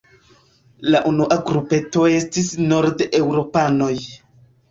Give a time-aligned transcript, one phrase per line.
[0.93, 3.93] La unua grupeto estis nordeŭropanoj.